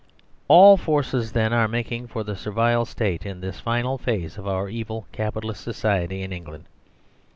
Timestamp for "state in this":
2.85-3.57